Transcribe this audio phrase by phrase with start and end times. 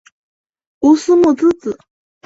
[0.79, 1.77] 吴思穆之子。